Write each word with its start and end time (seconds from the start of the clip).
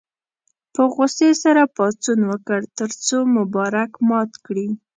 په 0.73 0.81
غوسې 0.93 1.29
سره 1.43 1.63
پاڅون 1.75 2.19
وکړ 2.31 2.59
تر 2.77 2.89
څو 3.05 3.17
مبارک 3.37 3.91
مات 4.09 4.31
کړي. 4.45 4.67